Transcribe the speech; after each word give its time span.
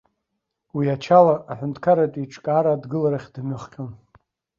Уи 0.75 0.85
ачала 0.95 1.35
аҳәынҭқарратә 1.51 2.17
еиҿкаара 2.19 2.69
адгыларахь 2.73 3.29
дымҩахҟьон. 3.33 3.91